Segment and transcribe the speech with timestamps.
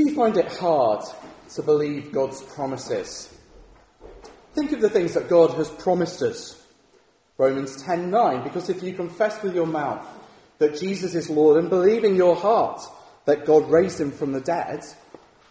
[0.00, 1.04] Do you find it hard
[1.56, 3.36] to believe God's promises?
[4.54, 6.58] Think of the things that God has promised us.
[7.36, 10.06] Romans 10:9 because if you confess with your mouth
[10.56, 12.80] that Jesus is Lord and believe in your heart
[13.26, 14.86] that God raised him from the dead,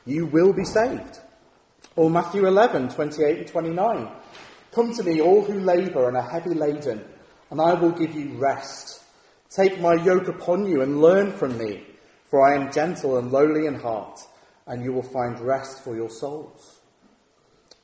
[0.05, 1.19] you will be saved.
[1.95, 4.09] Or Matthew 11:28 and 29.
[4.71, 7.05] Come to me all who labor and are heavy laden,
[7.51, 9.03] and I will give you rest.
[9.51, 11.85] Take my yoke upon you and learn from me,
[12.31, 14.25] for I am gentle and lowly in heart,
[14.69, 16.79] and you will find rest for your souls.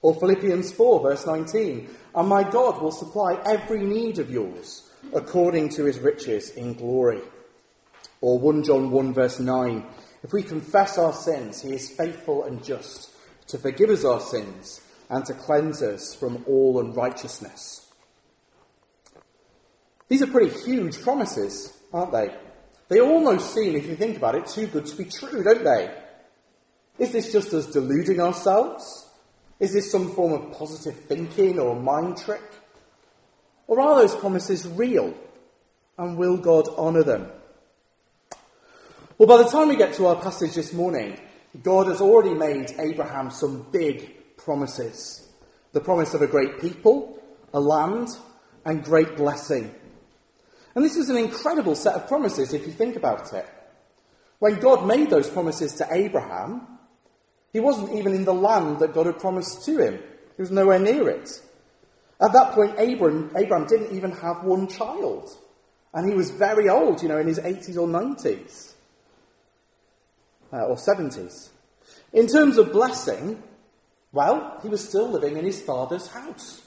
[0.01, 5.69] Or Philippians 4, verse 19, and my God will supply every need of yours according
[5.69, 7.21] to his riches in glory.
[8.21, 9.83] Or 1 John 1, verse 9,
[10.23, 13.09] if we confess our sins, he is faithful and just
[13.47, 17.91] to forgive us our sins and to cleanse us from all unrighteousness.
[20.07, 22.35] These are pretty huge promises, aren't they?
[22.89, 25.91] They almost seem, if you think about it, too good to be true, don't they?
[26.97, 29.05] Is this just us deluding ourselves?
[29.59, 32.43] Is this some form of positive thinking or mind trick?
[33.67, 35.13] Or are those promises real?
[35.97, 37.31] And will God honour them?
[39.17, 41.17] Well, by the time we get to our passage this morning,
[41.63, 45.25] God has already made Abraham some big promises.
[45.71, 47.21] The promise of a great people,
[47.53, 48.09] a land,
[48.65, 49.73] and great blessing.
[50.75, 53.47] And this is an incredible set of promises if you think about it.
[54.39, 56.74] When God made those promises to Abraham,
[57.55, 59.97] he wasn't even in the land that God had promised to him.
[60.35, 61.29] He was nowhere near it.
[62.21, 65.29] At that point, Abram, Abraham didn't even have one child.
[65.93, 68.73] And he was very old, you know, in his 80s or 90s.
[70.51, 71.47] Uh, or 70s.
[72.11, 73.41] In terms of blessing,
[74.11, 76.61] well, he was still living in his father's house.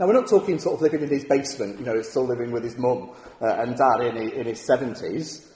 [0.00, 2.64] Now, we're not talking sort of living in his basement, you know, still living with
[2.64, 5.46] his mum uh, and dad in, in his 70s.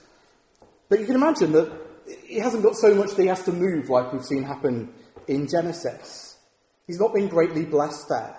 [0.87, 1.86] But you can imagine that
[2.25, 4.93] he hasn't got so much that he has to move like we've seen happen
[5.27, 6.37] in Genesis.
[6.85, 8.37] He's not been greatly blessed there.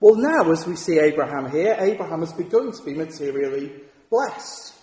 [0.00, 3.72] Well, now, as we see Abraham here, Abraham has begun to be materially
[4.08, 4.74] blessed.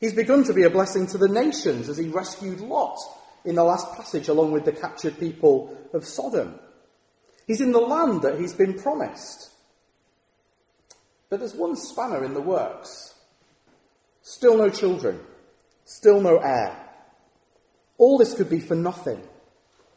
[0.00, 2.98] He's begun to be a blessing to the nations as he rescued Lot
[3.44, 6.58] in the last passage along with the captured people of Sodom.
[7.46, 9.50] He's in the land that he's been promised.
[11.30, 13.14] But there's one spanner in the works.
[14.22, 15.20] Still no children.
[15.86, 16.76] Still no heir.
[17.96, 19.22] All this could be for nothing.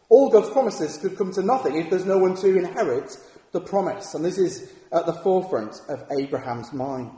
[0.07, 3.17] All God's promises could come to nothing if there's no one to inherit
[3.51, 4.13] the promise.
[4.13, 7.11] And this is at the forefront of Abraham's mind.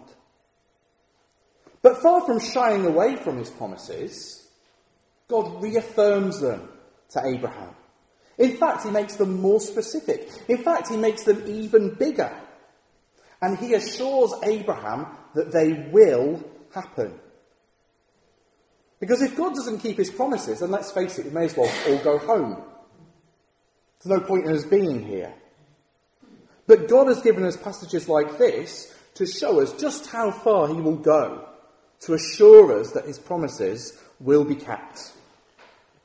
[1.82, 4.48] But far from shying away from his promises,
[5.28, 6.70] God reaffirms them
[7.10, 7.76] to Abraham.
[8.38, 10.30] In fact, he makes them more specific.
[10.48, 12.34] In fact, he makes them even bigger.
[13.42, 16.42] And he assures Abraham that they will
[16.74, 17.20] happen.
[19.02, 21.70] Because if God doesn't keep his promises, then let's face it, we may as well
[21.88, 22.64] all go home.
[24.02, 25.34] There's no point in us being here.
[26.68, 30.80] But God has given us passages like this to show us just how far he
[30.80, 31.50] will go
[32.02, 35.12] to assure us that his promises will be kept.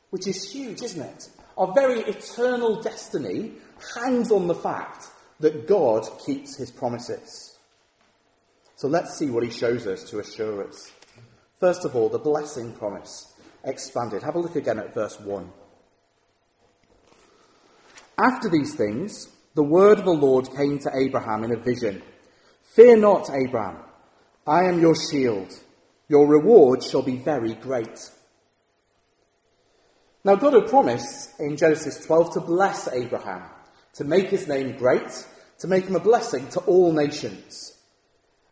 [0.08, 1.28] Which is huge, isn't it?
[1.58, 3.52] Our very eternal destiny
[3.94, 5.08] hangs on the fact
[5.40, 7.56] that God keeps his promises.
[8.76, 10.90] So let's see what he shows us to assure us.
[11.58, 13.32] First of all, the blessing promise
[13.64, 14.22] expanded.
[14.22, 15.50] Have a look again at verse 1.
[18.18, 22.02] After these things, the word of the Lord came to Abraham in a vision
[22.74, 23.78] Fear not, Abraham,
[24.46, 25.50] I am your shield.
[26.08, 28.10] Your reward shall be very great.
[30.24, 33.42] Now, God had promised in Genesis 12 to bless Abraham,
[33.94, 35.26] to make his name great,
[35.60, 37.75] to make him a blessing to all nations.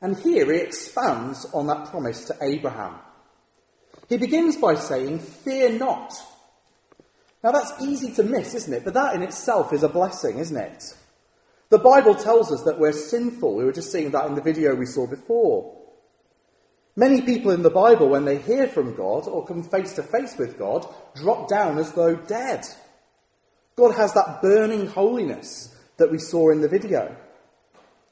[0.04, 2.96] And here he expands on that promise to Abraham.
[4.06, 6.12] He begins by saying, Fear not.
[7.42, 8.84] Now that's easy to miss, isn't it?
[8.84, 10.94] But that in itself is a blessing, isn't it?
[11.70, 13.54] The Bible tells us that we're sinful.
[13.56, 15.74] We were just seeing that in the video we saw before.
[16.94, 20.36] Many people in the Bible, when they hear from God or come face to face
[20.36, 22.66] with God, drop down as though dead.
[23.74, 27.16] God has that burning holiness that we saw in the video.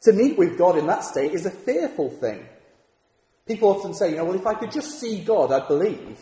[0.02, 2.44] To meet with God in that state is a fearful thing.
[3.46, 6.18] People often say, you know, well, if I could just see God, I'd believe.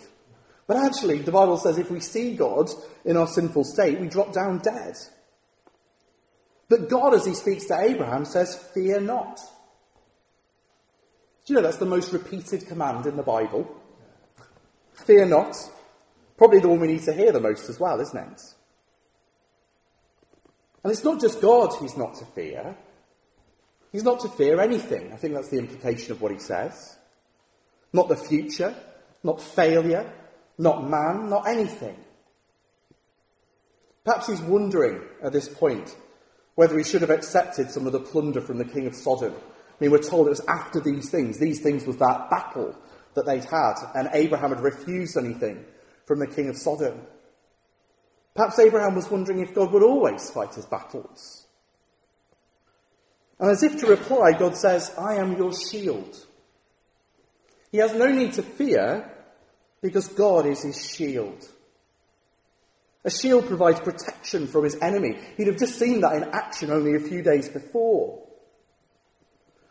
[0.66, 2.70] But actually, the Bible says if we see God
[3.04, 4.96] in our sinful state, we drop down dead.
[6.68, 9.40] But God, as he speaks to Abraham, says, Fear not.
[11.44, 13.66] Do you know that's the most repeated command in the Bible?
[14.92, 15.56] Fear not.
[16.36, 18.42] Probably the one we need to hear the most as well, isn't it?
[20.84, 22.76] And it's not just God he's not to fear.
[23.92, 25.12] He's not to fear anything.
[25.12, 26.96] I think that's the implication of what he says.
[27.92, 28.74] Not the future,
[29.22, 30.12] not failure,
[30.58, 31.96] not man, not anything.
[34.04, 35.94] Perhaps he's wondering at this point
[36.54, 39.34] whether he should have accepted some of the plunder from the king of Sodom.
[39.34, 41.38] I mean, we're told it was after these things.
[41.38, 42.76] These things was that battle
[43.14, 45.64] that they'd had, and Abraham had refused anything
[46.06, 47.00] from the king of Sodom.
[48.34, 51.39] Perhaps Abraham was wondering if God would always fight his battles.
[53.40, 56.14] And as if to reply, God says, I am your shield.
[57.72, 59.10] He has no need to fear
[59.80, 61.48] because God is his shield.
[63.02, 65.18] A shield provides protection from his enemy.
[65.38, 68.26] He'd have just seen that in action only a few days before.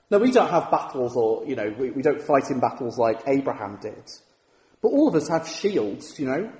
[0.09, 3.21] Now, we don't have battles or, you know, we, we don't fight in battles like
[3.27, 4.09] Abraham did.
[4.81, 6.51] But all of us have shields, you know.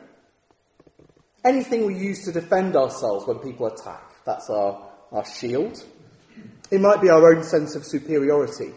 [1.44, 5.84] Anything we use to defend ourselves when people attack, that's our, our shield.
[6.72, 8.74] It might be our own sense of superiority.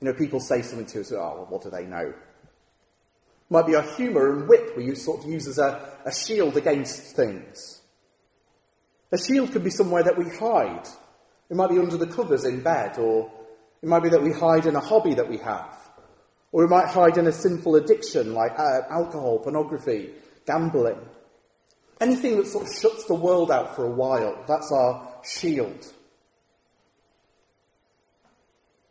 [0.00, 2.08] You know, people say something to us, oh, well, what do they know?
[2.08, 6.12] It might be our humour and wit we use, sort of use as a, a
[6.12, 7.80] shield against things.
[9.12, 10.88] A shield could be somewhere that we hide.
[11.50, 13.30] It might be under the covers in bed, or
[13.82, 15.76] it might be that we hide in a hobby that we have.
[16.50, 20.10] Or we might hide in a sinful addiction like uh, alcohol, pornography,
[20.46, 20.98] gambling.
[22.00, 25.86] Anything that sort of shuts the world out for a while, that's our shield.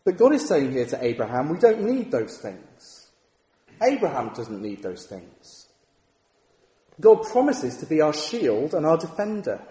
[0.03, 3.09] But God is saying here to Abraham, we don't need those things.
[3.81, 5.67] Abraham doesn't need those things.
[6.99, 9.61] God promises to be our shield and our defender.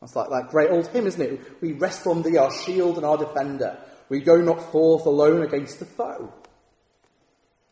[0.00, 1.62] That's like that great old hymn, isn't it?
[1.62, 3.78] We rest on thee, our shield and our defender.
[4.08, 6.32] We go not forth alone against the foe.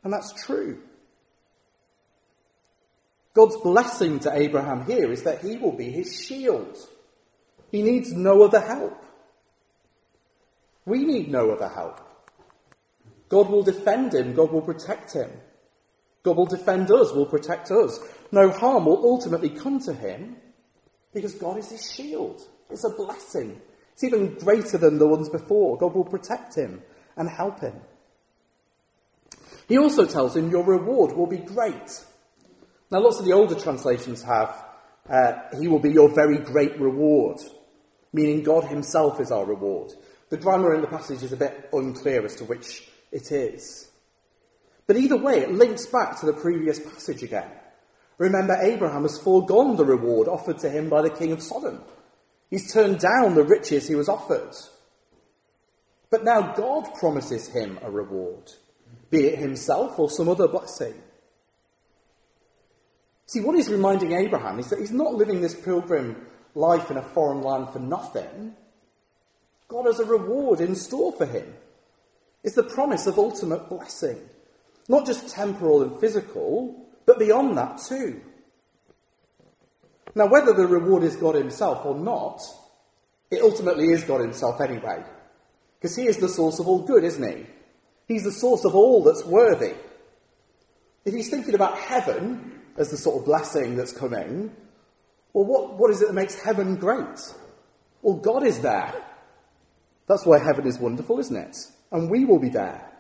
[0.03, 0.83] And that's true.
[3.35, 6.77] God's blessing to Abraham here is that he will be his shield.
[7.71, 9.05] He needs no other help.
[10.87, 12.01] We need no other help.
[13.29, 15.31] God will defend him, God will protect him.
[16.23, 18.01] God will defend us, will protect us.
[18.33, 20.37] No harm will ultimately come to him
[21.13, 22.41] because God is his shield.
[22.71, 23.61] It's a blessing.
[23.93, 25.77] It's even greater than the ones before.
[25.77, 26.83] God will protect him
[27.17, 27.75] and help him.
[29.69, 32.05] He also tells him, Your reward will be great.
[32.91, 34.65] Now, lots of the older translations have,
[35.09, 37.41] uh, He will be your very great reward,
[38.13, 39.93] meaning God Himself is our reward.
[40.31, 43.89] The grammar in the passage is a bit unclear as to which it is.
[44.87, 47.51] But either way, it links back to the previous passage again.
[48.19, 51.83] Remember, Abraham has foregone the reward offered to him by the king of Sodom.
[52.51, 54.55] He's turned down the riches he was offered.
[56.11, 58.53] But now God promises him a reward
[59.11, 60.95] be it himself or some other blessing.
[63.27, 67.03] See, what he's reminding Abraham is that he's not living this pilgrim life in a
[67.03, 68.55] foreign land for nothing.
[69.75, 71.53] God has a reward in store for him.
[72.45, 74.21] It's the promise of ultimate blessing.
[74.89, 78.21] Not just temporal and physical, but beyond that too.
[80.15, 82.41] Now, whether the reward is God Himself or not,
[83.33, 85.03] it ultimately is God Himself anyway.
[85.81, 87.45] Because He is the source of all good, isn't He?
[88.07, 89.75] He's the source of all that's worthy.
[91.05, 94.55] If he's thinking about heaven as the sort of blessing that's coming,
[95.33, 97.19] well, what, what is it that makes heaven great?
[98.03, 98.95] Well, God is there.
[100.07, 101.57] That's why heaven is wonderful, isn't it?
[101.91, 102.91] And we will be there.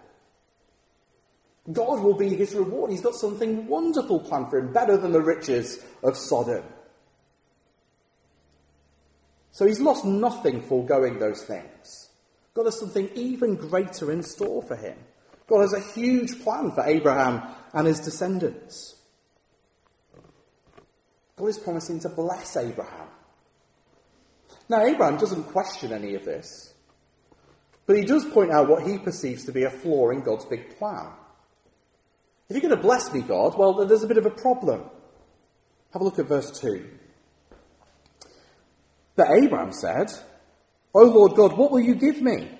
[1.70, 2.90] God will be his reward.
[2.90, 6.64] He's got something wonderful planned for him, better than the riches of Sodom.
[9.52, 12.10] So he's lost nothing foregoing those things.
[12.54, 14.96] God has something even greater in store for him.
[15.46, 17.42] God has a huge plan for Abraham
[17.72, 18.96] and his descendants.
[21.36, 23.08] God is promising to bless Abraham.
[24.68, 26.73] Now, Abraham doesn't question any of this,
[27.86, 30.78] but he does point out what he perceives to be a flaw in God's big
[30.78, 31.08] plan.
[32.48, 34.82] If you're going to bless me, God, well, there's a bit of a problem.
[35.92, 36.88] Have a look at verse 2.
[39.16, 40.10] But Abraham said,
[40.94, 42.50] O Lord God, what will you give me?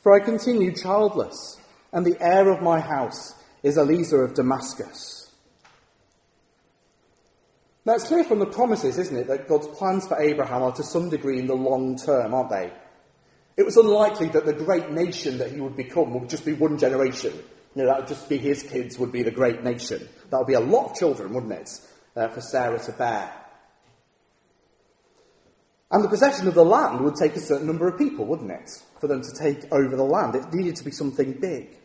[0.00, 1.58] For I continue childless,
[1.92, 5.30] and the heir of my house is Eliezer of Damascus.
[7.84, 10.82] Now it's clear from the promises, isn't it, that God's plans for Abraham are to
[10.82, 12.70] some degree in the long term, aren't they?
[13.58, 16.78] It was unlikely that the great nation that he would become would just be one
[16.78, 17.32] generation.
[17.74, 20.08] You know, that would just be his kids would be the great nation.
[20.30, 21.68] That would be a lot of children, wouldn't it,
[22.14, 23.32] uh, for Sarah to bear.
[25.90, 28.70] And the possession of the land would take a certain number of people, wouldn't it?
[29.00, 30.36] For them to take over the land.
[30.36, 31.76] It needed to be something big.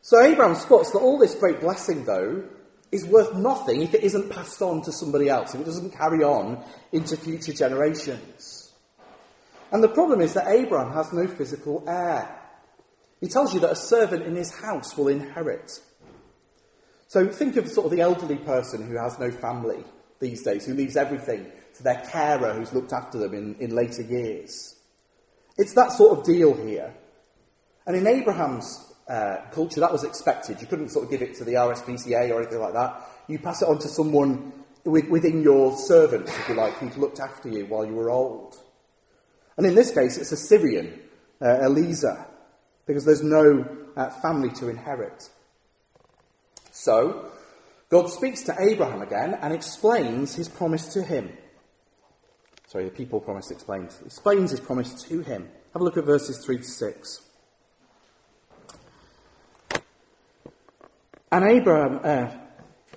[0.00, 2.44] So Abraham spots that all this great blessing, though,
[2.92, 6.22] is worth nothing if it isn't passed on to somebody else, if it doesn't carry
[6.22, 8.51] on into future generations.
[9.72, 12.38] And the problem is that Abraham has no physical heir.
[13.20, 15.80] He tells you that a servant in his house will inherit.
[17.08, 19.82] So think of sort of the elderly person who has no family
[20.20, 24.02] these days, who leaves everything to their carer who's looked after them in, in later
[24.02, 24.76] years.
[25.56, 26.94] It's that sort of deal here.
[27.86, 30.60] And in Abraham's uh, culture, that was expected.
[30.60, 33.08] You couldn't sort of give it to the RSPCA or anything like that.
[33.26, 34.52] You pass it on to someone
[34.84, 38.56] within your servants, if you like, who's looked after you while you were old.
[39.56, 41.00] And in this case, it's a Syrian,
[41.40, 42.26] uh, Eliezer,
[42.86, 43.64] because there's no
[43.96, 45.28] uh, family to inherit.
[46.70, 47.30] So,
[47.90, 51.30] God speaks to Abraham again and explains his promise to him.
[52.66, 54.00] Sorry, the people promise explains.
[54.06, 55.50] Explains his promise to him.
[55.74, 57.20] Have a look at verses 3 to 6.
[61.30, 62.30] And Abraham, uh,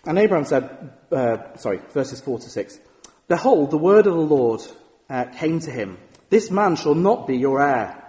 [0.05, 2.79] and Abraham said, uh, sorry, verses 4 to 6.
[3.27, 4.61] Behold, the word of the Lord
[5.09, 5.97] uh, came to him.
[6.29, 8.03] This man shall not be your heir.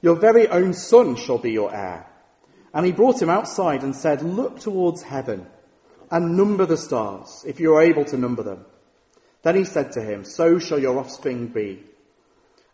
[0.00, 2.06] Your very own son shall be your heir.
[2.72, 5.46] And he brought him outside and said, Look towards heaven
[6.10, 8.64] and number the stars, if you are able to number them.
[9.42, 11.84] Then he said to him, So shall your offspring be.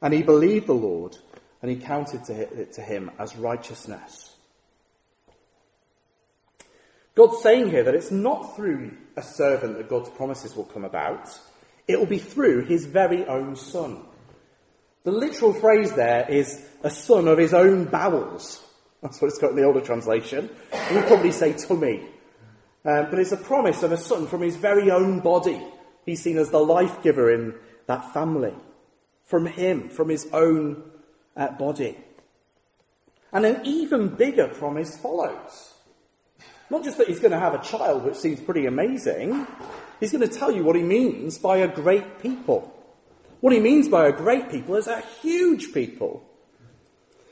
[0.01, 1.17] And he believed the Lord,
[1.63, 4.35] and he counted it to him as righteousness.
[7.15, 11.29] God's saying here that it's not through a servant that God's promises will come about.
[11.87, 14.05] It will be through his very own son.
[15.05, 18.63] The literal phrase there is a son of his own bowels.
[19.03, 20.49] That's what it's got in the older translation.
[20.91, 22.09] We would probably say tummy.
[22.87, 25.63] Um, but it's a promise of a son from his very own body.
[26.07, 27.55] He's seen as the life giver in
[27.87, 28.55] that family.
[29.25, 30.83] From him, from his own
[31.37, 31.99] uh, body.
[33.31, 35.75] And an even bigger promise follows.
[36.71, 39.47] Not just that he's going to have a child, which seems pretty amazing,
[40.01, 42.71] he's going to tell you what he means by a great people.
[43.45, 46.27] What he means by a great people is a huge people.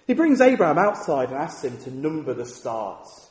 [0.07, 3.31] He brings Abraham outside and asks him to number the stars.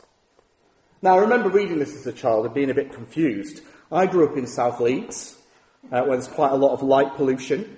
[0.99, 3.61] Now, I remember reading this as a child and being a bit confused.
[3.91, 5.37] I grew up in South Leeds,
[5.91, 7.77] uh, where there's quite a lot of light pollution.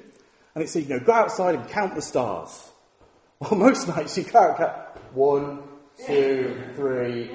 [0.55, 2.69] And it said, you know, go outside and count the stars.
[3.41, 4.72] Well, most nights you can't count
[5.13, 5.63] one,
[6.07, 7.29] two, three,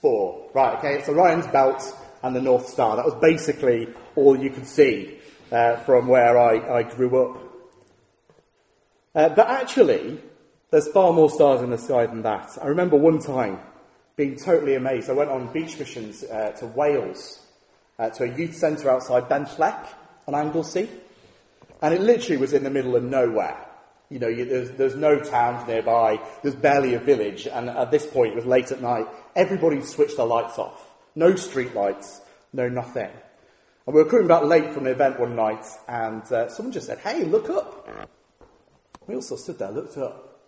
[0.00, 0.48] four.
[0.54, 1.82] Right, okay, it's Orion's belt
[2.22, 2.94] and the North Star.
[2.94, 5.18] That was basically all you could see
[5.52, 7.40] uh, from where I, I grew up.
[9.14, 10.20] Uh, but actually,
[10.70, 12.58] there's far more stars in the sky than that.
[12.60, 13.60] I remember one time
[14.16, 15.08] being totally amazed.
[15.08, 17.40] I went on beach missions uh, to Wales,
[17.98, 19.86] uh, to a youth centre outside Benllech
[20.26, 20.88] on Anglesey,
[21.82, 23.58] and it literally was in the middle of nowhere.
[24.10, 28.06] You know, you, there's, there's no towns nearby, there's barely a village, and at this
[28.06, 29.06] point it was late at night.
[29.34, 30.90] Everybody switched their lights off.
[31.14, 32.20] No street lights,
[32.52, 33.10] no nothing.
[33.86, 36.86] And we were coming back late from the event one night, and uh, someone just
[36.86, 38.08] said, Hey, look up.
[39.06, 40.40] We all sort of stood there, looked up.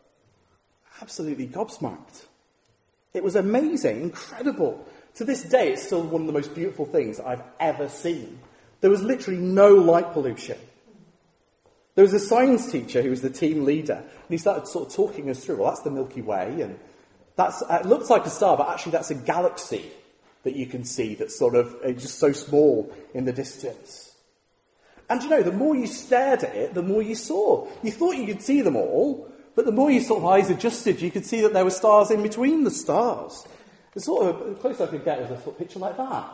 [1.03, 2.25] Absolutely gobsmacked.
[3.13, 4.87] It was amazing, incredible.
[5.17, 8.39] To this day, it's still one of the most beautiful things I've ever seen.
[8.81, 10.59] There was literally no light pollution.
[11.95, 14.95] There was a science teacher who was the team leader, and he started sort of
[14.95, 16.79] talking us through, well, that's the Milky Way, and
[17.37, 19.91] that's, it looks like a star, but actually that's a galaxy
[20.47, 24.15] that you can see that's sort of uh, just so small in the distance.
[25.11, 27.67] And you know, the more you stared at it, the more you saw.
[27.83, 31.03] You thought you could see them all, but the more you sort of eyes adjusted,
[31.03, 33.45] you could see that there were stars in between the stars.
[33.95, 36.33] The sort of, the closest I could get was a picture like that.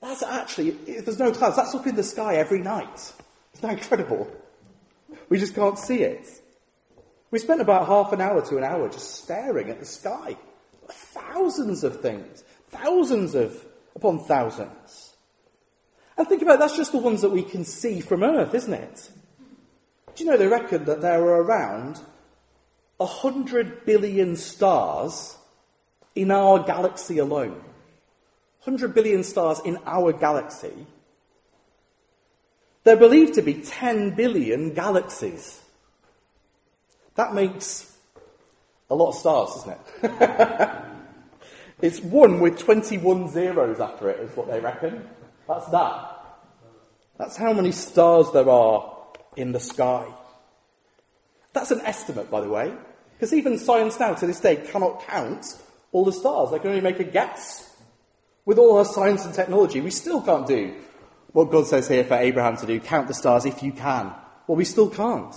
[0.00, 3.12] That's actually, there's no clouds, that's up in the sky every night.
[3.52, 4.30] Isn't that incredible?
[5.28, 6.26] We just can't see it.
[7.30, 10.38] We spent about half an hour to an hour just staring at the sky.
[10.90, 12.44] Thousands of things.
[12.70, 15.14] Thousands of, upon thousands.
[16.16, 18.74] And think about it, that's just the ones that we can see from Earth, isn't
[18.74, 19.10] it?
[20.14, 21.98] Do you know they reckon that there are around
[22.98, 25.36] 100 billion stars
[26.14, 27.62] in our galaxy alone?
[28.64, 30.86] 100 billion stars in our galaxy.
[32.84, 35.60] They're believed to be 10 billion galaxies.
[37.14, 37.89] That makes
[38.90, 40.70] a lot of stars, isn't it?
[41.82, 45.08] it's one with 21 zeros after it, is what they reckon.
[45.46, 46.16] That's that.
[47.18, 48.96] That's how many stars there are
[49.36, 50.06] in the sky.
[51.52, 52.72] That's an estimate, by the way,
[53.12, 55.56] because even science now to this day cannot count
[55.92, 56.50] all the stars.
[56.50, 57.66] They can only make a guess.
[58.44, 60.74] With all our science and technology, we still can't do
[61.32, 64.12] what God says here for Abraham to do count the stars if you can.
[64.46, 65.34] Well, we still can't.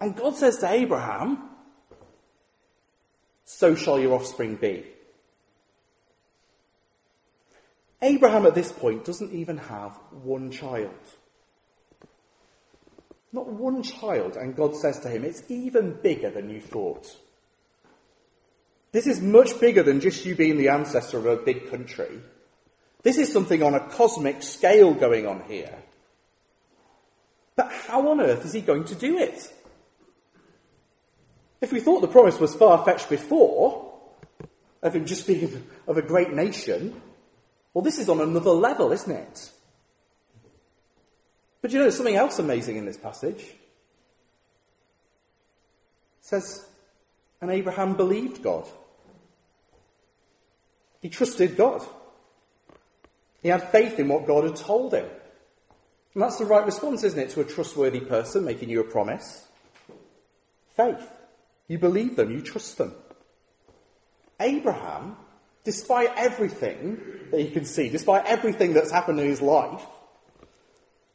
[0.00, 1.42] And God says to Abraham,
[3.46, 4.84] So shall your offspring be.
[8.02, 10.90] Abraham at this point doesn't even have one child.
[13.32, 17.06] Not one child, and God says to him, It's even bigger than you thought.
[18.92, 22.20] This is much bigger than just you being the ancestor of a big country.
[23.02, 25.74] This is something on a cosmic scale going on here.
[27.54, 29.52] But how on earth is he going to do it?
[31.60, 33.94] If we thought the promise was far fetched before,
[34.82, 37.00] of him just being of a great nation,
[37.74, 39.50] well, this is on another level, isn't it?
[41.60, 43.40] But you know, there's something else amazing in this passage.
[43.40, 43.54] It
[46.20, 46.66] says,
[47.40, 48.66] and Abraham believed God.
[51.00, 51.82] He trusted God.
[53.42, 55.06] He had faith in what God had told him.
[56.14, 59.46] And that's the right response, isn't it, to a trustworthy person making you a promise?
[60.76, 61.06] Faith.
[61.68, 62.94] You believe them, you trust them.
[64.40, 65.16] Abraham,
[65.64, 69.84] despite everything that he can see, despite everything that's happened in his life,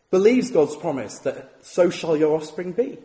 [0.09, 2.97] believes God's promise that so shall your offspring be.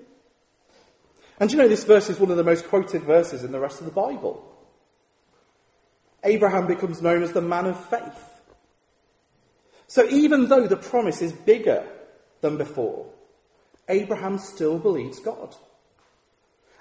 [1.39, 3.81] And you know, this verse is one of the most quoted verses in the rest
[3.81, 4.53] of the Bible.
[6.25, 8.43] Abraham becomes known as the man of faith.
[9.87, 11.87] So even though the promise is bigger
[12.41, 13.07] than before,
[13.89, 15.55] Abraham still believes God.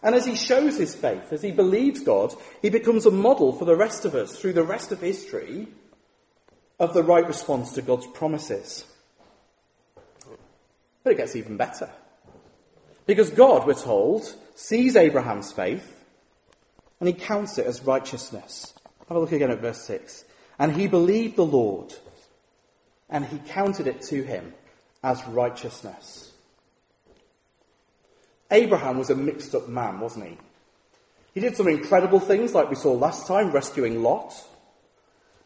[0.05, 2.31] And as he shows his faith, as he believes God,
[2.62, 5.67] he becomes a model for the rest of us through the rest of history
[6.79, 8.85] of the right response to God's promises.
[11.03, 11.89] But it gets even better.
[13.07, 15.91] Because God, we're told, sees Abraham's faith
[17.00, 18.75] and he counts it as righteousness.
[19.07, 20.24] Have a look again at verse 6.
[20.59, 21.95] And he believed the Lord
[23.09, 24.53] and he counted it to him
[25.03, 26.31] as righteousness.
[28.52, 30.38] Abraham was a mixed up man, wasn't he?
[31.34, 34.34] He did some incredible things like we saw last time, rescuing Lot.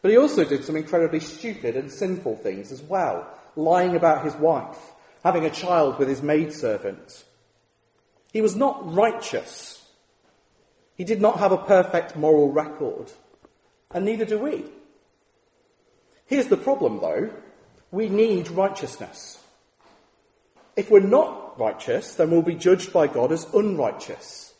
[0.02, 4.34] But he also did some incredibly stupid and sinful things as well, lying about his
[4.36, 4.78] wife,
[5.24, 7.24] having a child with his maidservant.
[8.32, 9.84] He was not righteous.
[10.94, 13.10] He did not have a perfect moral record.
[13.90, 14.64] And neither do we.
[16.26, 17.30] Here's the problem though.
[17.90, 19.38] We need righteousness.
[20.76, 24.52] If we're not righteous, then we'll be judged by God as unrighteous.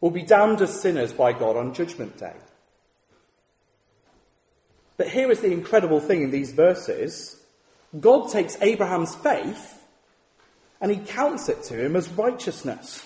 [0.00, 2.36] We'll be damned as sinners by God on Judgment Day.
[4.96, 7.40] But here is the incredible thing in these verses
[7.98, 9.82] God takes Abraham's faith
[10.80, 13.04] and he counts it to him as righteousness.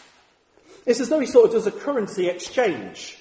[0.85, 3.17] It's as though he sort of does a currency exchange.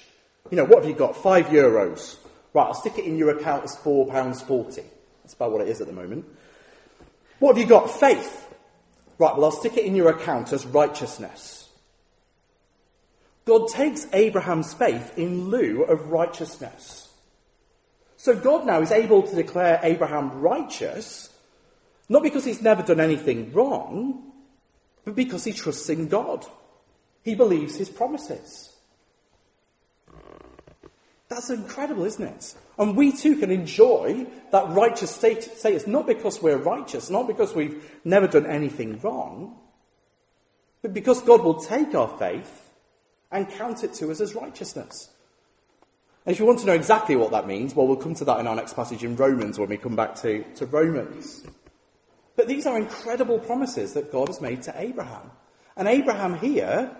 [0.50, 1.16] You know, what have you got?
[1.16, 2.16] Five euros.
[2.52, 4.82] Right, I'll stick it in your account as four pounds forty.
[5.22, 6.26] That's about what it is at the moment.
[7.38, 7.88] What have you got?
[7.88, 8.51] Faith.
[9.18, 11.68] Right, well, I'll stick it in your account as righteousness.
[13.44, 17.10] God takes Abraham's faith in lieu of righteousness.
[18.16, 21.28] So God now is able to declare Abraham righteous,
[22.08, 24.32] not because he's never done anything wrong,
[25.04, 26.46] but because he trusts in God.
[27.24, 28.71] He believes his promises.
[31.32, 32.54] That's incredible, isn't it?
[32.78, 37.90] And we too can enjoy that righteous status, not because we're righteous, not because we've
[38.04, 39.56] never done anything wrong,
[40.82, 42.74] but because God will take our faith
[43.30, 45.08] and count it to us as righteousness.
[46.26, 48.38] And if you want to know exactly what that means, well, we'll come to that
[48.38, 51.46] in our next passage in Romans when we come back to, to Romans.
[52.36, 55.30] But these are incredible promises that God has made to Abraham.
[55.78, 56.94] And Abraham here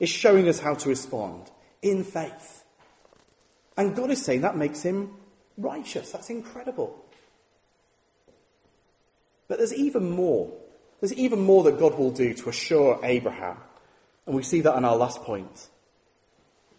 [0.00, 1.50] is showing us how to respond
[1.82, 2.62] in faith.
[3.76, 5.10] And God is saying that makes him
[5.58, 6.10] righteous.
[6.10, 7.04] That's incredible.
[9.48, 10.52] But there's even more.
[11.00, 13.58] There's even more that God will do to assure Abraham.
[14.26, 15.68] And we see that in our last point.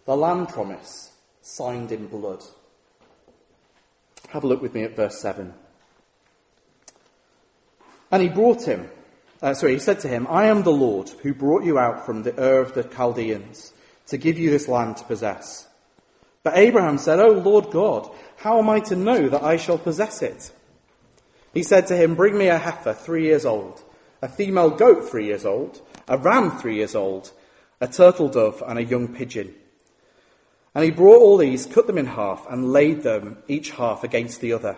[0.05, 2.43] The land promise signed in blood.
[4.29, 5.53] Have a look with me at verse 7.
[8.11, 8.89] And he brought him,
[9.41, 12.23] uh, sorry, he said to him, I am the Lord who brought you out from
[12.23, 13.73] the Ur of the Chaldeans
[14.07, 15.66] to give you this land to possess.
[16.47, 20.21] But Abraham said, O Lord God, how am I to know that I shall possess
[20.21, 20.49] it?
[21.53, 23.83] He said to him, Bring me a heifer three years old,
[24.21, 27.33] a female goat three years old, a ram three years old,
[27.81, 29.53] a turtle dove, and a young pigeon.
[30.73, 34.39] And he brought all these, cut them in half, and laid them each half against
[34.39, 34.77] the other.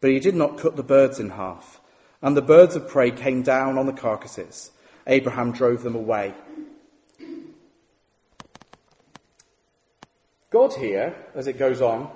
[0.00, 1.78] But he did not cut the birds in half.
[2.22, 4.70] And the birds of prey came down on the carcasses.
[5.06, 6.32] Abraham drove them away.
[10.52, 12.10] God here, as it goes on,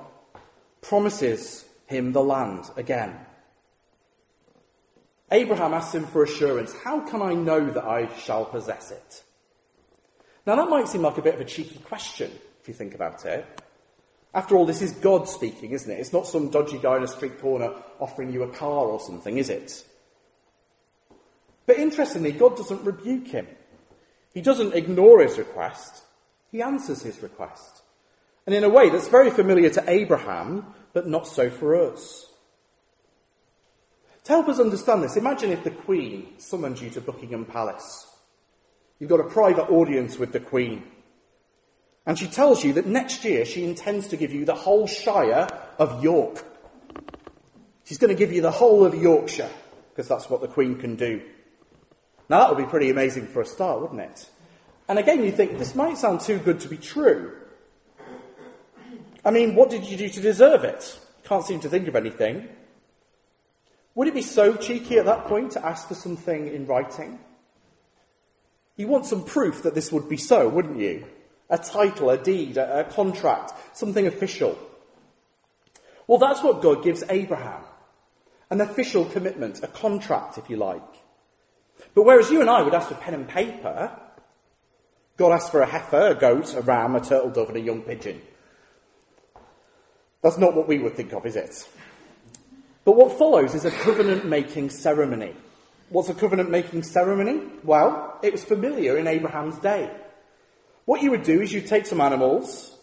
[0.82, 3.16] promises him the land again.
[5.30, 6.72] Abraham asks him for assurance.
[6.84, 9.22] How can I know that I shall possess it?
[10.46, 13.24] Now that might seem like a bit of a cheeky question if you think about
[13.24, 13.44] it.
[14.34, 15.98] After all, this is God speaking, isn't it?
[15.98, 19.38] It's not some dodgy guy in a street corner offering you a car or something,
[19.38, 19.82] is it?
[21.64, 23.48] But interestingly, God doesn't rebuke him.
[24.34, 26.02] He doesn't ignore his request.
[26.52, 27.82] He answers his request.
[28.46, 32.24] And in a way that's very familiar to Abraham, but not so for us.
[34.24, 38.06] To help us understand this, imagine if the Queen summoned you to Buckingham Palace.
[38.98, 40.84] You've got a private audience with the Queen.
[42.06, 45.48] And she tells you that next year she intends to give you the whole Shire
[45.78, 46.44] of York.
[47.84, 49.50] She's going to give you the whole of Yorkshire,
[49.90, 51.20] because that's what the Queen can do.
[52.28, 54.28] Now that would be pretty amazing for a start, wouldn't it?
[54.88, 57.32] And again, you think, this might sound too good to be true.
[59.26, 61.00] I mean, what did you do to deserve it?
[61.24, 62.48] Can't seem to think of anything.
[63.96, 67.18] Would it be so cheeky at that point to ask for something in writing?
[68.76, 71.06] You want some proof that this would be so, wouldn't you?
[71.50, 74.56] A title, a deed, a, a contract, something official.
[76.06, 77.64] Well, that's what God gives Abraham.
[78.48, 80.82] An official commitment, a contract, if you like.
[81.96, 83.90] But whereas you and I would ask for pen and paper,
[85.16, 87.82] God asks for a heifer, a goat, a ram, a turtle dove, and a young
[87.82, 88.22] pigeon.
[90.26, 91.68] That's not what we would think of, is it?
[92.84, 95.36] But what follows is a covenant making ceremony.
[95.88, 97.42] What's a covenant making ceremony?
[97.62, 99.88] Well, it was familiar in Abraham's day.
[100.84, 102.76] What you would do is you'd take some animals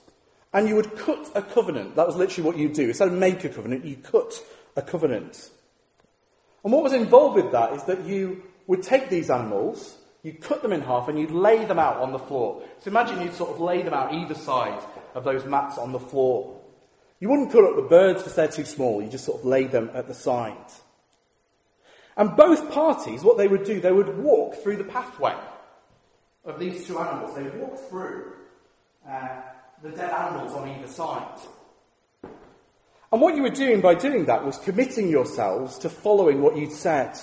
[0.53, 1.97] and you would cut a covenant.
[1.97, 2.87] That was literally what you'd do.
[2.87, 4.41] Instead of make a covenant, you cut
[4.77, 5.49] a covenant.
[6.63, 10.61] And what was involved with that is that you would take these animals, you'd cut
[10.61, 12.63] them in half, and you'd lay them out on the floor.
[12.79, 14.81] So imagine you'd sort of lay them out either side
[15.13, 16.61] of those mats on the floor.
[17.19, 19.65] You wouldn't cut up the birds because they're too small, you just sort of lay
[19.65, 20.57] them at the side.
[22.15, 25.35] And both parties, what they would do, they would walk through the pathway
[26.45, 27.35] of these two animals.
[27.35, 28.33] They would walk through
[29.09, 29.41] uh,
[29.81, 31.39] the dead animals on either side.
[33.11, 36.71] And what you were doing by doing that was committing yourselves to following what you'd
[36.71, 37.17] said.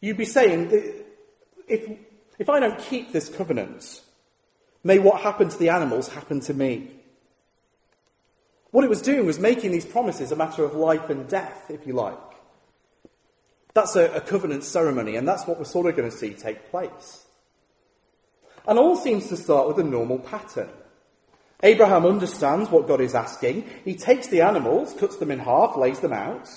[0.00, 0.70] You'd be saying,
[1.68, 1.98] if,
[2.38, 4.02] if I don't keep this covenant,
[4.84, 6.90] may what happened to the animals happen to me.
[8.72, 11.86] What it was doing was making these promises a matter of life and death, if
[11.86, 12.18] you like.
[13.74, 16.70] That's a, a covenant ceremony, and that's what we're sort of going to see take
[16.70, 17.26] place.
[18.66, 20.70] And all seems to start with a normal pattern.
[21.62, 23.68] Abraham understands what God is asking.
[23.84, 26.48] He takes the animals, cuts them in half, lays them out.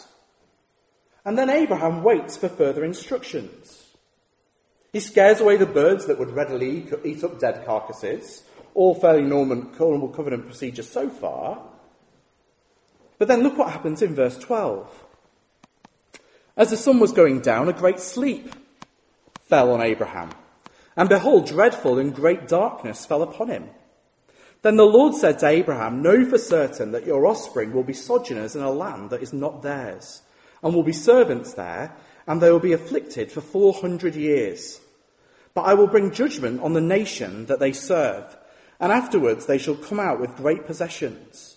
[1.25, 3.91] And then Abraham waits for further instructions.
[4.93, 8.43] He scares away the birds that would readily eat up dead carcasses.
[8.73, 11.74] All fairly normal, covenant procedure so far.
[13.17, 15.03] But then look what happens in verse 12.
[16.57, 18.49] As the sun was going down, a great sleep
[19.47, 20.33] fell on Abraham.
[20.97, 23.69] And behold, dreadful and great darkness fell upon him.
[24.61, 28.55] Then the Lord said to Abraham, Know for certain that your offspring will be sojourners
[28.55, 30.21] in a land that is not theirs
[30.63, 34.79] and will be servants there, and they will be afflicted for 400 years.
[35.53, 38.35] But I will bring judgment on the nation that they serve,
[38.79, 41.54] and afterwards they shall come out with great possessions.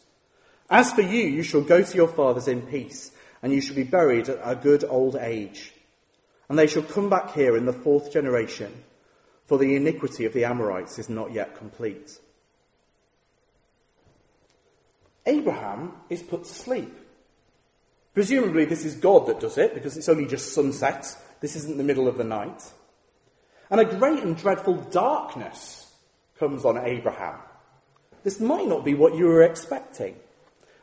[0.70, 3.10] As for you, you shall go to your fathers in peace,
[3.42, 5.72] and you shall be buried at a good old age.
[6.48, 8.84] And they shall come back here in the fourth generation,
[9.46, 12.18] for the iniquity of the Amorites is not yet complete.
[15.26, 16.94] Abraham is put to sleep.
[18.14, 21.16] Presumably, this is God that does it because it's only just sunset.
[21.40, 22.62] This isn't the middle of the night.
[23.70, 25.92] And a great and dreadful darkness
[26.38, 27.36] comes on Abraham.
[28.24, 30.16] This might not be what you were expecting.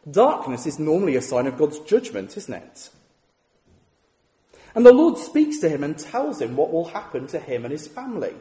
[0.09, 2.89] Darkness is normally a sign of God's judgment, isn't it?
[4.75, 7.71] And the Lord speaks to him and tells him what will happen to him and
[7.71, 8.35] his family.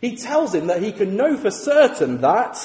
[0.00, 2.58] He tells him that he can know for certain that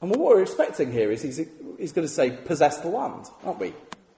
[0.00, 1.40] and what we're expecting here is he's,
[1.78, 3.74] he's going to say, possess the land, aren't we?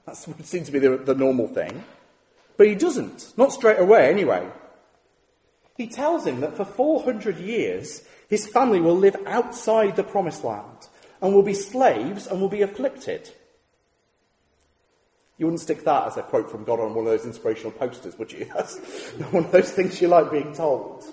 [0.06, 1.84] That seems to be the, the normal thing.
[2.56, 3.36] But he doesn't.
[3.36, 4.48] Not straight away, anyway.
[5.76, 10.88] He tells him that for 400 years, his family will live outside the promised land
[11.22, 13.30] and will be slaves and will be afflicted.
[15.38, 18.18] You wouldn't stick that as a quote from God on one of those inspirational posters,
[18.18, 18.44] would you?
[18.54, 18.76] That's
[19.30, 21.04] one of those things you like being told.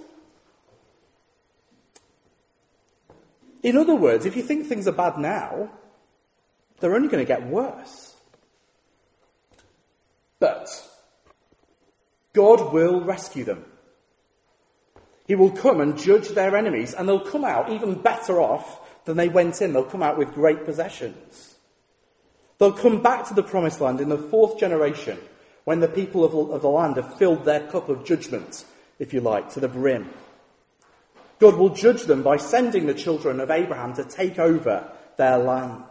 [3.61, 5.69] In other words, if you think things are bad now,
[6.79, 8.15] they're only going to get worse.
[10.39, 10.69] But
[12.33, 13.65] God will rescue them.
[15.27, 19.17] He will come and judge their enemies, and they'll come out even better off than
[19.17, 19.73] they went in.
[19.73, 21.55] They'll come out with great possessions.
[22.59, 25.17] They'll come back to the promised land in the fourth generation
[25.63, 28.63] when the people of, of the land have filled their cup of judgment,
[28.99, 30.11] if you like, to the brim.
[31.39, 35.85] God will judge them by sending the children of Abraham to take over their land.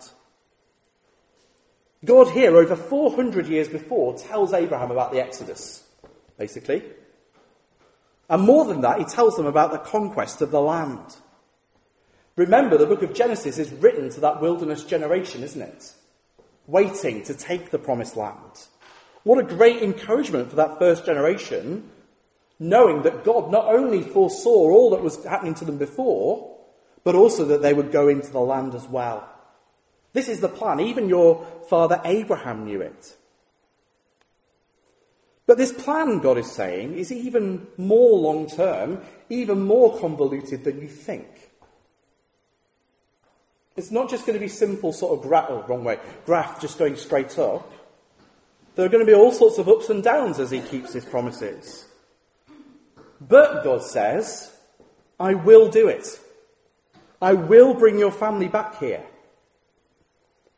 [2.05, 5.83] God here, over 400 years before, tells Abraham about the Exodus,
[6.39, 6.85] basically.
[8.31, 11.17] And more than that, he tells them about the conquest of the land.
[12.39, 15.93] Remember, the book of Genesis is written to that wilderness generation, isn't it?
[16.69, 18.69] Waiting to take the promised land.
[19.25, 21.91] What a great encouragement for that first generation,
[22.61, 26.57] knowing that God not only foresaw all that was happening to them before,
[27.03, 29.29] but also that they would go into the land as well.
[30.13, 30.79] This is the plan.
[30.79, 33.17] Even your father Abraham knew it.
[35.45, 40.81] But this plan, God is saying, is even more long term, even more convoluted than
[40.81, 41.48] you think.
[43.79, 46.81] It's not just going to be simple sort of graph, oh, wrong way, graph just
[46.81, 47.73] going straight up.
[48.75, 51.05] There are going to be all sorts of ups and downs as he keeps his
[51.05, 51.87] promises.
[53.21, 54.53] But God says,
[55.21, 56.19] I will do it.
[57.23, 59.05] I will bring your family back here.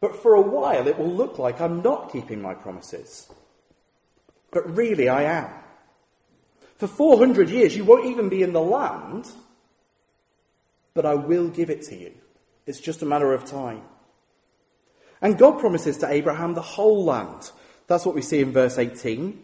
[0.01, 3.31] But for a while it will look like I'm not keeping my promises.
[4.51, 5.51] But really I am.
[6.79, 9.31] For 400 years you won't even be in the land,
[10.95, 12.13] but I will give it to you.
[12.67, 13.83] It's just a matter of time.
[15.23, 17.51] And God promises to Abraham the whole land.
[17.87, 19.43] That's what we see in verse 18.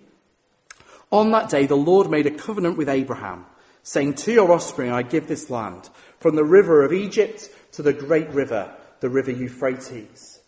[1.12, 3.46] On that day, the Lord made a covenant with Abraham,
[3.82, 7.92] saying, To your offspring I give this land, from the river of Egypt to the
[7.92, 10.40] great river, the river Euphrates.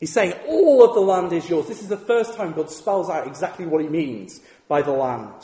[0.00, 1.66] He's saying all of the land is yours.
[1.66, 5.34] This is the first time God spells out exactly what he means by the land.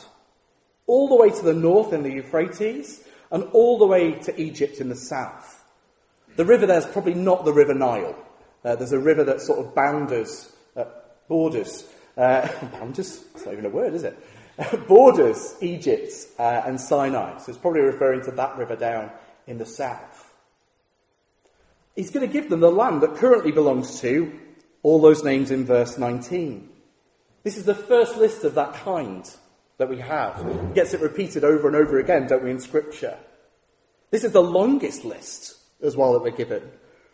[0.86, 4.80] All the way to the north in the Euphrates, and all the way to Egypt
[4.80, 5.53] in the south.
[6.36, 8.16] The river there is probably not the River Nile.
[8.64, 10.84] Uh, there's a river that sort of bounders, uh,
[11.28, 13.24] borders, uh, bounders?
[13.34, 14.18] It's not even a word, is it?
[14.88, 17.38] borders Egypt uh, and Sinai.
[17.38, 19.10] So it's probably referring to that river down
[19.46, 20.32] in the south.
[21.94, 24.32] He's going to give them the land that currently belongs to
[24.82, 26.68] all those names in verse 19.
[27.44, 29.28] This is the first list of that kind
[29.78, 30.44] that we have.
[30.46, 33.18] It gets it repeated over and over again, don't we, in Scripture?
[34.10, 36.62] This is the longest list as well that we're given.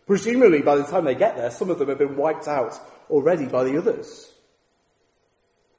[0.07, 3.47] Presumably, by the time they get there, some of them have been wiped out already
[3.47, 4.31] by the others.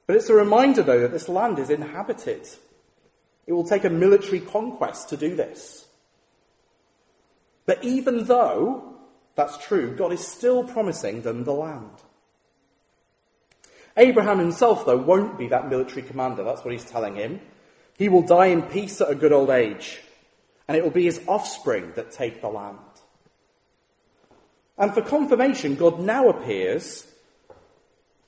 [0.06, 2.48] But it's a reminder, though, that this land is inhabited.
[3.46, 5.86] It will take a military conquest to do this.
[7.66, 8.96] But even though
[9.34, 11.90] that's true, God is still promising them the land.
[13.96, 16.44] Abraham himself, though, won't be that military commander.
[16.44, 17.40] That's what he's telling him.
[17.98, 20.00] He will die in peace at a good old age
[20.72, 22.78] and it will be his offspring that take the land.
[24.78, 27.06] And for confirmation, God now appears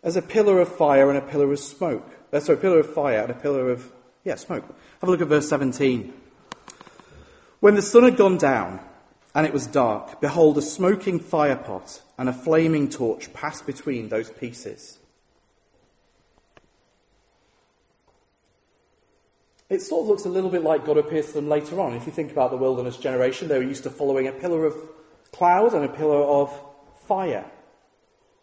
[0.02, 2.06] as a pillar of fire and a pillar of smoke.
[2.30, 3.90] Uh, sorry, a pillar of fire and a pillar of,
[4.24, 4.62] yeah, smoke.
[5.00, 6.12] Have a look at verse 17.
[7.60, 8.78] When the sun had gone down
[9.34, 14.28] and it was dark, behold, a smoking firepot and a flaming torch passed between those
[14.28, 14.98] pieces.
[19.70, 21.94] It sort of looks a little bit like God appears to them later on.
[21.94, 24.76] If you think about the wilderness generation, they were used to following a pillar of
[25.32, 26.56] cloud and a pillar of
[27.06, 27.44] fire.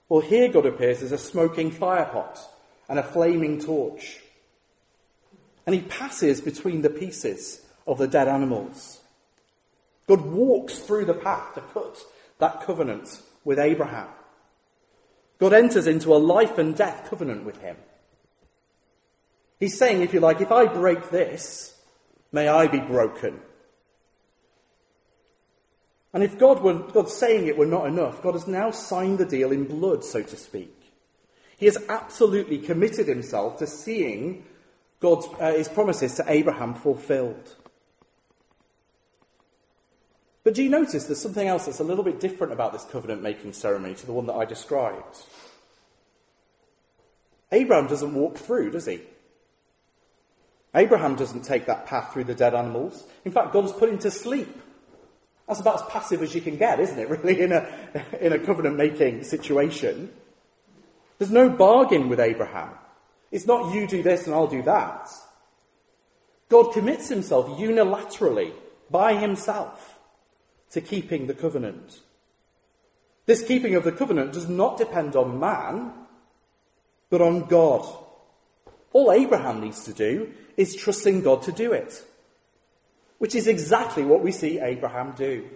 [0.09, 2.37] Well, here God appears as a smoking firepot
[2.89, 4.19] and a flaming torch.
[5.65, 8.99] And he passes between the pieces of the dead animals.
[10.07, 11.97] God walks through the path to cut
[12.39, 14.09] that covenant with Abraham.
[15.39, 17.77] God enters into a life and death covenant with him.
[19.61, 21.77] He's saying, if you like, if I break this,
[22.31, 23.39] may I be broken.
[26.13, 29.25] And if God were, God saying it were not enough, God has now signed the
[29.25, 30.75] deal in blood, so to speak.
[31.57, 34.45] He has absolutely committed himself to seeing
[34.99, 37.55] God's, uh, his promises to Abraham fulfilled.
[40.43, 43.21] But do you notice there's something else that's a little bit different about this covenant
[43.21, 45.17] making ceremony to the one that I described?
[47.51, 49.01] Abraham doesn't walk through, does he?
[50.73, 53.03] Abraham doesn't take that path through the dead animals.
[53.25, 54.61] In fact, God's put him to sleep.
[55.47, 57.67] That's about as passive as you can get, isn't it, really, in a,
[58.21, 60.11] in a covenant making situation?
[61.17, 62.69] There's no bargain with Abraham.
[63.31, 65.09] It's not you do this and I'll do that.
[66.49, 68.53] God commits himself unilaterally
[68.89, 69.99] by himself
[70.71, 71.99] to keeping the covenant.
[73.25, 75.93] This keeping of the covenant does not depend on man,
[77.09, 77.85] but on God.
[78.93, 82.03] All Abraham needs to do is trusting God to do it,
[83.19, 85.49] which is exactly what we see Abraham do.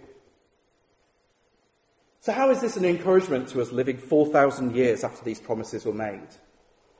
[2.22, 5.94] So, how is this an encouragement to us living 4,000 years after these promises were
[5.94, 6.28] made?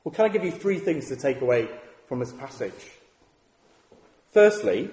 [0.04, 1.68] Well, can I give you three things to take away
[2.06, 2.92] from this passage?
[4.30, 4.90] Firstly,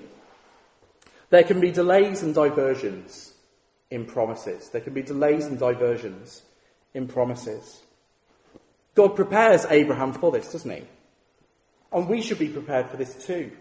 [1.29, 3.33] there can be delays and diversions
[3.91, 4.69] in promises.
[4.69, 6.41] There can be delays and diversions
[6.93, 7.81] in promises.
[8.95, 10.83] God prepares Abraham for this, doesn't he?
[11.93, 13.51] And we should be prepared for this too.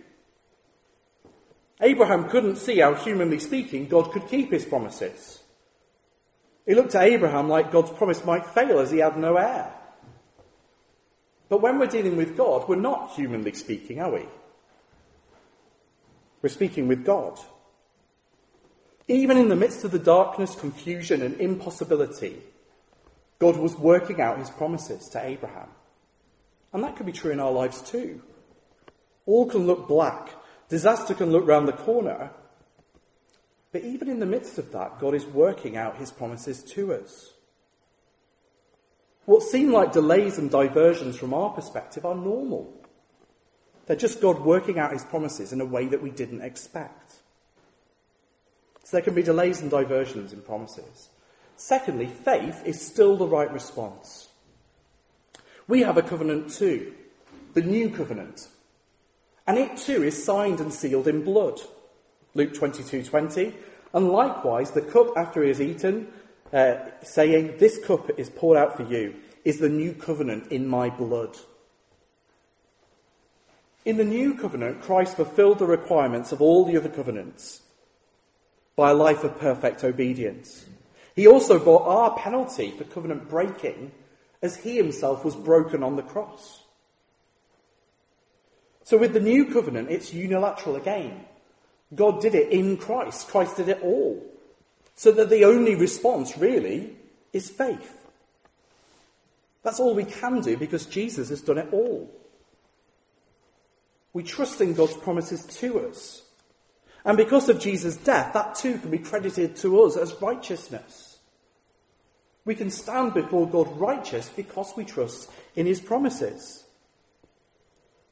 [1.80, 5.40] Abraham couldn't see how, humanly speaking, God could keep his promises.
[6.64, 9.72] It looked to Abraham like God's promise might fail as he had no heir.
[11.48, 14.26] But when we're dealing with God, we're not humanly speaking, are we?
[16.40, 17.38] We're speaking with God.
[19.08, 22.40] Even in the midst of the darkness, confusion, and impossibility,
[23.38, 25.68] God was working out his promises to Abraham.
[26.72, 28.22] And that could be true in our lives too.
[29.26, 30.30] All can look black,
[30.68, 32.30] disaster can look round the corner.
[33.72, 37.32] But even in the midst of that, God is working out his promises to us.
[39.24, 42.74] What seem like delays and diversions from our perspective are normal.
[43.86, 47.14] They're just God working out his promises in a way that we didn't expect.
[48.84, 51.08] So there can be delays and diversions in promises.
[51.56, 54.28] Secondly, faith is still the right response.
[55.68, 56.92] We have a covenant too,
[57.54, 58.48] the new covenant.
[59.46, 61.60] And it too is signed and sealed in blood.
[62.34, 63.54] Luke 22:20.
[63.94, 66.08] And likewise, the cup after he is eaten
[66.52, 70.88] uh, saying, This cup is poured out for you, is the new covenant in my
[70.90, 71.36] blood.
[73.84, 77.62] In the new covenant, Christ fulfilled the requirements of all the other covenants
[78.76, 80.66] by a life of perfect obedience.
[81.16, 83.92] He also bore our penalty for covenant breaking
[84.42, 86.62] as he himself was broken on the cross.
[88.84, 91.24] So with the new covenant, it's unilateral again.
[91.94, 93.28] God did it in Christ.
[93.28, 94.22] Christ did it all.
[94.96, 96.96] So that the only response really
[97.32, 97.98] is faith.
[99.62, 102.10] That's all we can do because Jesus has done it all.
[104.12, 106.22] We trust in God's promises to us.
[107.04, 111.11] And because of Jesus' death, that too can be credited to us as righteousness.
[112.44, 116.64] We can stand before God righteous because we trust in his promises.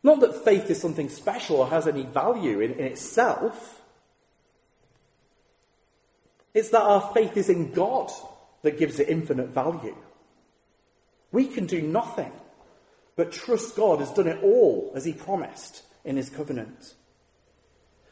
[0.03, 3.83] Not that faith is something special or has any value in, in itself.
[6.55, 8.11] It's that our faith is in God
[8.62, 9.97] that gives it infinite value.
[11.33, 12.33] We can do nothing
[13.16, 16.95] but trust God has done it all as He promised in His covenant.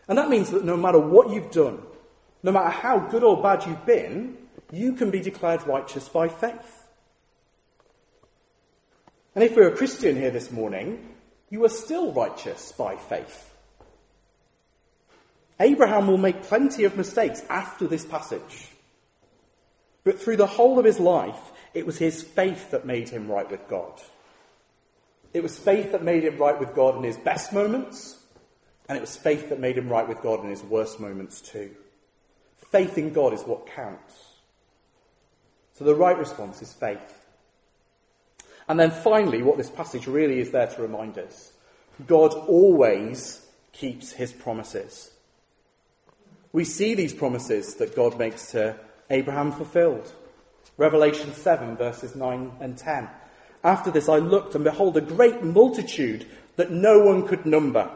[0.08, 1.80] And that means that no matter what you've done,
[2.42, 4.36] no matter how good or bad you've been,
[4.70, 6.86] you can be declared righteous by faith.
[9.34, 11.14] And if you're a Christian here this morning,
[11.50, 13.54] you are still righteous by faith.
[15.60, 18.68] Abraham will make plenty of mistakes after this passage.
[20.04, 21.38] But through the whole of his life,
[21.74, 24.00] it was his faith that made him right with God.
[25.34, 28.16] It was faith that made him right with God in his best moments,
[28.88, 31.70] and it was faith that made him right with God in his worst moments too.
[32.70, 34.27] Faith in God is what counts.
[35.78, 37.20] So the right response is faith.
[38.68, 41.52] And then finally, what this passage really is there to remind us
[42.04, 45.12] God always keeps his promises.
[46.52, 48.76] We see these promises that God makes to
[49.08, 50.12] Abraham fulfilled.
[50.76, 53.08] Revelation 7, verses 9 and 10.
[53.62, 57.88] After this I looked, and behold, a great multitude that no one could number,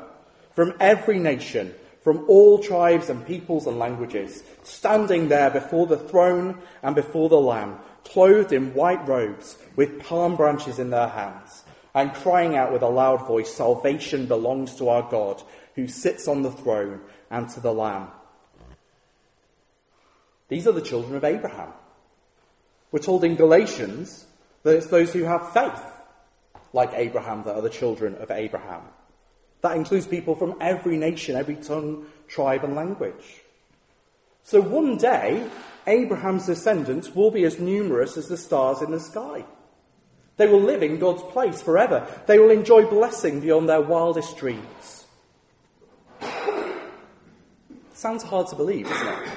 [0.55, 6.61] from every nation, from all tribes and peoples and languages, standing there before the throne
[6.83, 12.13] and before the Lamb, clothed in white robes, with palm branches in their hands, and
[12.15, 15.43] crying out with a loud voice, Salvation belongs to our God,
[15.77, 18.09] who sits on the throne, and to the Lamb.
[20.49, 21.73] These are the children of Abraham.
[22.91, 24.27] We're told in Galatians
[24.65, 25.83] that it's those who have faith,
[26.73, 28.83] like Abraham, that are the children of Abraham.
[29.63, 33.43] That includes people from every nation, every tongue, tribe, and language.
[34.43, 35.49] So one day,
[35.87, 39.45] Abraham's descendants will be as numerous as the stars in the sky.
[40.37, 42.07] They will live in God's place forever.
[42.27, 45.07] They will enjoy blessing beyond their wildest dreams.
[47.95, 49.29] Sounds hard to believe, doesn't it?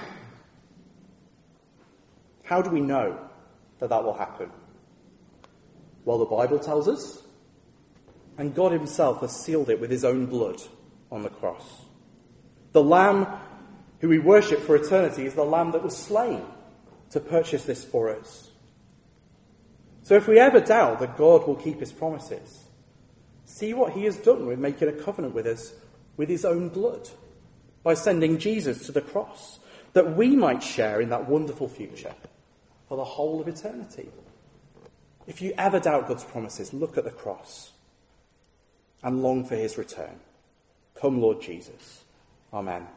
[2.43, 3.19] How do we know
[3.79, 4.49] that that will happen?
[6.05, 7.21] Well, the Bible tells us,
[8.37, 10.61] and God Himself has sealed it with His own blood
[11.11, 11.85] on the cross.
[12.73, 13.27] The Lamb
[13.99, 16.43] who we worship for eternity is the Lamb that was slain
[17.11, 18.49] to purchase this for us.
[20.03, 22.65] So if we ever doubt that God will keep His promises,
[23.45, 25.73] see what He has done with making a covenant with us
[26.17, 27.09] with His own blood
[27.83, 29.59] by sending Jesus to the cross,
[29.93, 32.13] that we might share in that wonderful future
[32.87, 34.09] for the whole of eternity.
[35.25, 37.71] If you ever doubt God's promises, look at the cross
[39.03, 40.19] and long for his return.
[40.95, 42.03] Come, Lord Jesus.
[42.53, 42.87] Amen.